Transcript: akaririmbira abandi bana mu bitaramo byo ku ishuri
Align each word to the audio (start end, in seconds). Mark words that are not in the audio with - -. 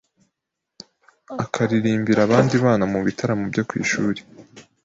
akaririmbira 1.43 2.19
abandi 2.23 2.55
bana 2.63 2.85
mu 2.93 2.99
bitaramo 3.05 3.43
byo 3.51 3.63
ku 3.67 3.73
ishuri 3.83 4.19